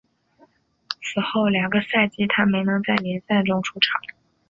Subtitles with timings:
[0.99, 4.01] 此后两个赛季他没能在联赛中出场。